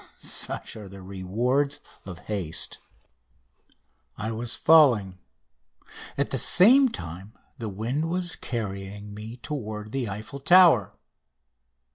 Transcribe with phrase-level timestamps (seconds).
[0.23, 2.79] Such are the rewards of haste.
[4.17, 5.19] I was falling.
[6.17, 10.97] At the same time the wind was carrying me toward the Eiffel Tower.